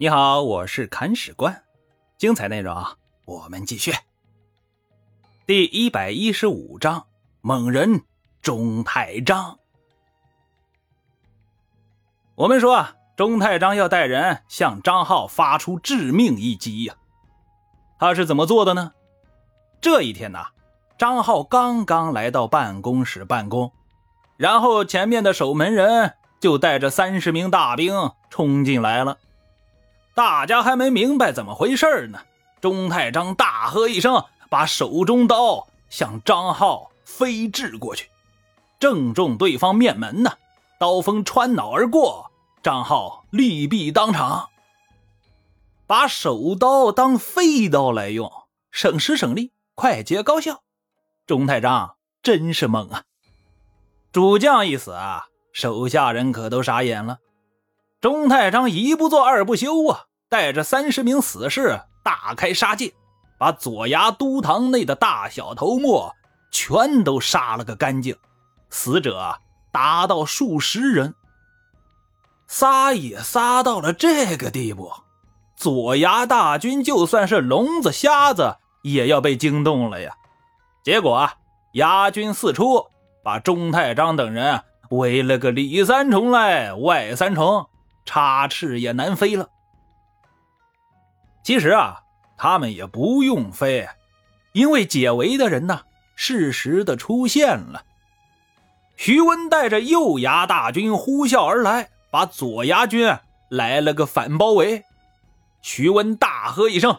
[0.00, 1.64] 你好，我是砍史官，
[2.16, 2.72] 精彩内容
[3.24, 3.92] 我们继续。
[5.44, 7.08] 第一百一十五章：
[7.40, 8.02] 猛人
[8.40, 9.58] 钟太章。
[12.36, 16.94] 我们说啊，钟太章要带人向张浩发出致命一击呀。
[17.98, 18.92] 他是怎么做的呢？
[19.80, 20.50] 这一天呐，
[20.96, 23.72] 张浩刚刚来到办公室办公，
[24.36, 29.18] 然后前面的守门人就带着三十名大兵冲进来了。
[30.18, 32.18] 大家还没明白怎么回事呢，
[32.60, 38.10] 钟太章大喝一声，把手中刀向张浩飞掷过去，
[38.80, 40.32] 正中对方面门呢，
[40.76, 42.32] 刀锋穿脑而过，
[42.64, 44.48] 张浩利毙当场。
[45.86, 48.28] 把手刀当飞刀来用，
[48.72, 50.62] 省时省力，快捷高效，
[51.28, 51.94] 钟太章
[52.24, 53.04] 真是猛啊！
[54.10, 57.18] 主将一死啊，手下人可都傻眼了。
[58.00, 60.06] 钟太章一不做二不休啊！
[60.28, 62.92] 带着三十名死士大开杀戒，
[63.38, 66.10] 把左衙都堂内的大小头目
[66.50, 68.16] 全都杀了个干净，
[68.68, 69.38] 死者
[69.72, 71.14] 达到数十人。
[72.46, 74.92] 撒野撒到了这个地步，
[75.56, 80.14] 左衙大军就算是聋子瞎子也要被惊动了呀！
[80.82, 81.34] 结果啊，
[81.72, 82.86] 牙军四出，
[83.22, 87.68] 把钟太章等人围了个里三重来外三重，
[88.06, 89.48] 插翅也难飞了。
[91.42, 92.00] 其实啊，
[92.36, 93.88] 他们也不用飞，
[94.52, 95.82] 因为解围的人呢，
[96.14, 97.84] 适时的出现了。
[98.96, 103.16] 徐温带着右衙大军呼啸而来，把左衙军
[103.48, 104.84] 来了个反包围。
[105.62, 106.98] 徐温大喝一声：“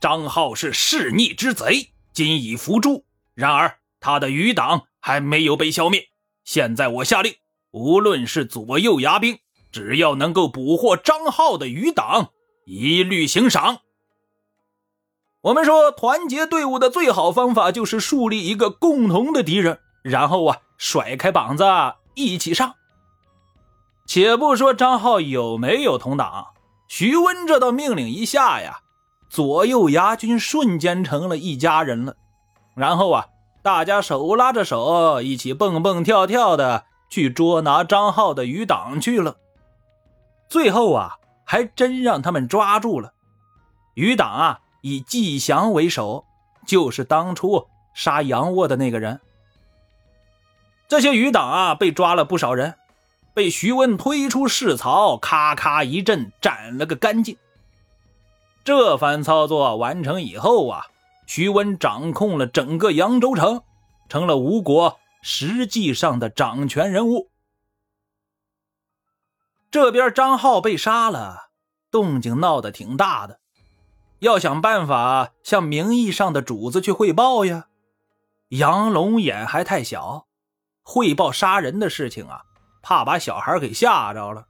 [0.00, 3.04] 张浩是弑逆之贼，今已伏诛。
[3.34, 6.08] 然而他的余党还没有被消灭。
[6.44, 7.34] 现在我下令，
[7.70, 9.38] 无论是左右衙兵，
[9.70, 12.32] 只要能够捕获张浩的余党。”
[12.64, 13.78] 一律行赏。
[15.42, 21.64] 我们说，团结队伍的最好方法就是树立一个共同的敌人，然后啊，甩开膀子
[22.14, 22.74] 一起上。
[24.06, 26.48] 且不说张浩有没有同党，
[26.88, 28.80] 徐温这道命令一下呀，
[29.30, 32.16] 左右牙军瞬间成了一家人了。
[32.76, 33.26] 然后啊，
[33.62, 39.36] 大家手拉着手，一起蹦蹦跳跳的去捉拿张浩的余党去了。
[40.50, 41.16] 最后啊。
[41.50, 43.12] 还真让他们抓住了，
[43.94, 46.24] 余党啊，以季祥为首，
[46.64, 49.18] 就是当初杀杨卧的那个人。
[50.86, 52.76] 这些余党啊，被抓了不少人，
[53.34, 57.36] 被徐温推出市曹，咔咔一阵斩了个干净。
[58.62, 60.86] 这番操作完成以后啊，
[61.26, 63.60] 徐温掌控了整个扬州城，
[64.08, 67.28] 成了吴国实际上的掌权人物。
[69.70, 71.50] 这边张浩被杀了，
[71.90, 73.38] 动静闹得挺大的，
[74.18, 77.66] 要想办法向名义上的主子去汇报呀。
[78.48, 80.26] 杨龙眼还太小，
[80.82, 82.42] 汇报杀人的事情啊，
[82.82, 84.46] 怕把小孩给吓着了。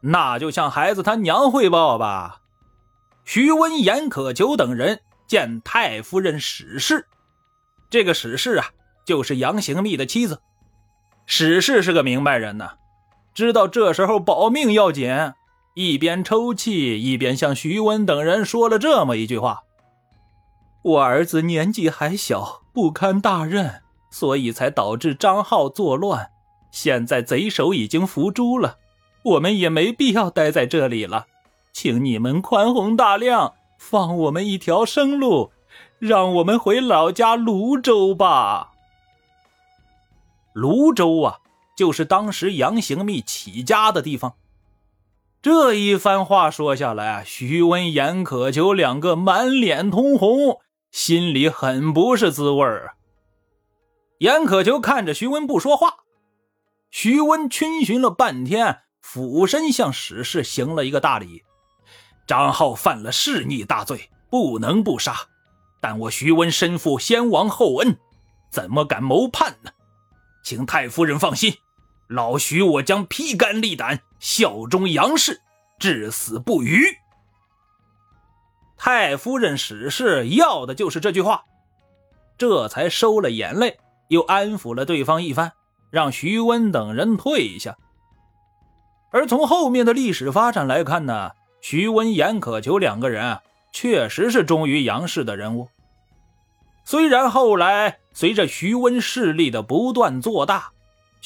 [0.00, 2.40] 那就向孩子他娘汇报吧。
[3.24, 7.06] 徐温、严可求等人见太夫人史氏，
[7.88, 8.66] 这个史氏啊，
[9.04, 10.40] 就是杨行密的妻子。
[11.26, 12.70] 史氏是个明白人呢。
[13.36, 15.14] 知道这时候保命要紧，
[15.74, 19.64] 一边抽泣一边向徐温等人说了这么一句话
[20.80, 26.30] ：“我儿子年纪还小，不堪大任，所以才导致张浩作乱。
[26.70, 28.78] 现在贼首已经伏诛了，
[29.22, 31.26] 我们也没必要待在这里了，
[31.74, 35.52] 请你们宽宏大量，放我们一条生路，
[35.98, 38.72] 让我们回老家泸州吧。”
[40.56, 41.40] 泸州啊。
[41.76, 44.34] 就是当时杨行密起家的地方。
[45.42, 50.60] 这一番话说下来，徐温、严可求两个满脸通红，
[50.90, 52.96] 心里很不是滋味儿。
[54.18, 55.98] 严可求看着徐温不说话，
[56.90, 61.44] 徐温逡巡了半天，俯身向史氏行了一个大礼
[62.26, 65.14] ：“张浩犯了弑逆大罪，不能不杀。
[65.80, 67.96] 但我徐温身负先王厚恩，
[68.50, 69.70] 怎么敢谋叛呢？
[70.42, 71.54] 请太夫人放心。”
[72.08, 75.40] 老徐，我将披肝沥胆效忠杨氏，
[75.78, 76.80] 至死不渝。
[78.76, 81.44] 太夫人史氏要的就是这句话，
[82.38, 85.52] 这才收了眼泪，又安抚了对方一番，
[85.90, 87.76] 让徐温等人退下。
[89.10, 93.42] 而从后面的历史发展来看呢，徐温、严可求两个人啊
[93.72, 95.68] 确实是忠于杨氏的人物。
[96.84, 100.70] 虽然后来随着徐温势力的不断做大，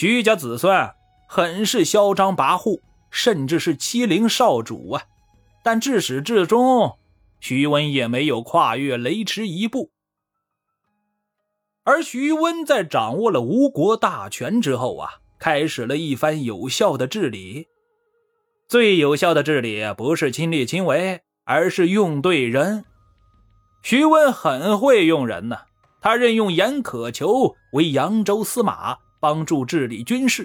[0.00, 0.92] 徐家子孙
[1.26, 2.80] 很是嚣张跋扈，
[3.10, 5.02] 甚至是欺凌少主啊！
[5.64, 6.96] 但至始至终，
[7.40, 9.90] 徐温也没有跨越雷池一步。
[11.82, 17.66] 而徐温在掌握了吴国大权之后啊，开始了一番有效的治理。
[18.68, 22.84] 最有效的治理不是亲力亲为，而是用对人。
[23.82, 25.62] 徐温很会用人呢，
[26.00, 30.44] 他任用严可求为扬州司马，帮助治理军事；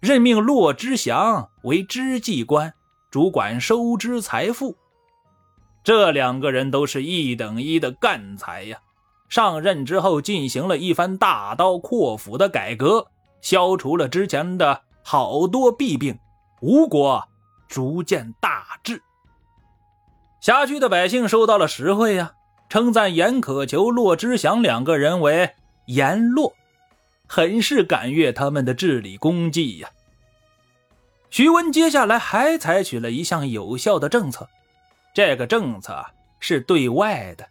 [0.00, 2.72] 任命骆之祥为知计官，
[3.10, 4.76] 主管收支财富。
[5.84, 8.78] 这两个人都是一等一的干才呀！
[9.28, 13.06] 上任之后，进行了一番大刀阔斧的改革，
[13.40, 16.18] 消除了之前的好多弊病，
[16.60, 17.22] 吴国
[17.66, 19.02] 逐渐大治。
[20.40, 22.32] 辖区的百姓受到了实惠呀，
[22.68, 25.50] 称赞严可求、骆之祥两个人为
[25.86, 26.52] “严骆”，
[27.28, 29.90] 很是感悦他们的治理功绩呀。
[31.30, 34.48] 徐温接下来还采取了一项有效的政策，
[35.14, 36.04] 这个政策
[36.40, 37.48] 是对外的。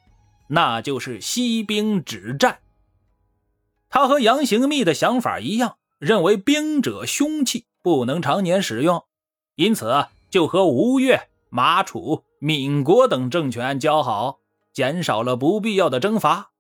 [0.47, 2.59] 那就是息兵止战。
[3.89, 9.05] 他和杨行密的想法一样，认为兵者凶器，不能常年使用，
[9.55, 14.39] 因此就和吴越、马楚、闽国等政权交好，
[14.73, 16.51] 减少了不必要的征伐，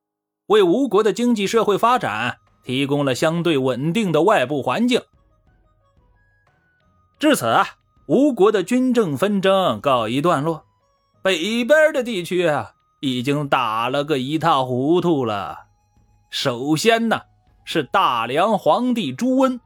[0.47, 5.01] 为吴国的经济社会发展提供了相对稳定的外部环境。
[7.19, 7.67] 至此啊，
[8.07, 10.65] 吴国的军政纷争告一段落，
[11.21, 12.73] 北边的地区啊。
[13.03, 15.65] 已经打了个一塌糊涂了。
[16.29, 17.21] 首先呢，
[17.65, 19.59] 是大梁皇帝朱温。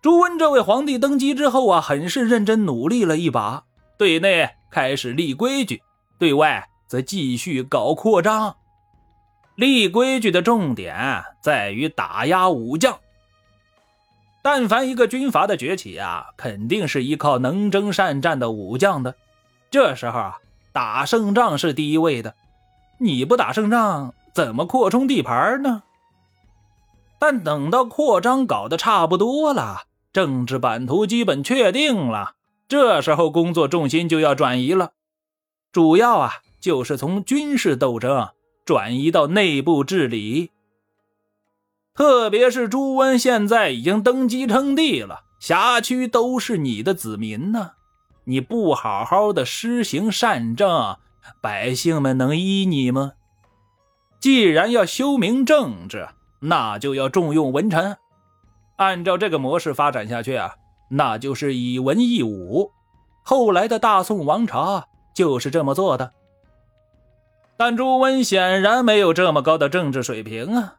[0.00, 3.64] 朱温这位皇帝登基之后啊，很是认真努力了一把，
[3.98, 5.82] 对内开始立规矩，
[6.20, 8.54] 对外则继续搞扩张。
[9.58, 12.98] 立规矩的重点在于打压武将。
[14.40, 19.14] 但凡一个军阀的崛起啊，肯定是依靠能征善战的武将的。
[19.70, 20.38] 这时候啊。
[20.70, 22.36] 打胜仗是第一位的，
[22.98, 25.82] 你不打胜仗，怎么扩充地盘呢？
[27.18, 32.34] 但等到扩张搞得差不多了，政治版图基本确定了，
[32.68, 34.92] 这时候工作重心就要转移了，
[35.72, 38.16] 主要啊就是从军事斗争
[38.68, 40.50] 转移到内部治理。
[41.94, 47.70] 特别是朱温现在已经登基称帝了，辖区都是你的子民呢。
[48.24, 50.98] 你不好好的施行善政，
[51.40, 53.12] 百姓们能依你吗？
[54.20, 56.06] 既然要修明政治，
[56.40, 57.96] 那就要重用文臣。
[58.76, 60.56] 按照这个模式发展下去啊，
[60.90, 62.70] 那就是以文易武。
[63.24, 66.12] 后来的大宋王朝就是这么做的。
[67.58, 70.76] 但朱温显然没有这么高的政治水平啊，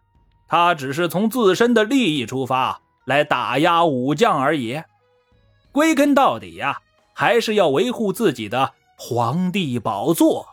[0.48, 4.82] 他只是从自身的利益出发来打压武将而已。
[5.72, 6.80] 归根到底呀。
[7.12, 10.48] 还是要维护自己的皇帝宝座，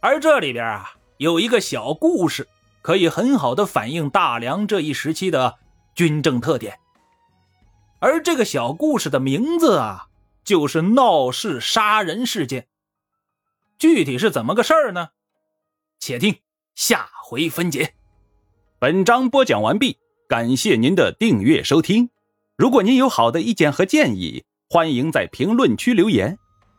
[0.00, 2.46] 而这里边啊有一个小故事，
[2.82, 5.54] 可以很好的反映大梁这一时期的
[5.94, 6.78] 军政特点。
[7.98, 10.08] 而这个小故事的名字啊，
[10.44, 12.66] 就是闹市杀人事件。
[13.78, 15.08] 具体是怎么个事儿呢？
[15.98, 16.36] 且听
[16.74, 17.94] 下回分解。
[18.78, 22.10] 本章播讲完毕，感谢您的订阅收听。
[22.56, 26.38] 如果您有好的意见和建议，欢迎在评论区留言。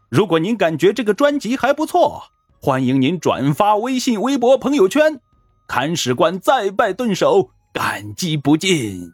[0.10, 2.24] 如果您感觉这个专辑还不错，
[2.62, 5.20] 欢迎您转发微信、微博、朋友圈。
[5.68, 9.12] 看史官再拜顿首，感激不尽。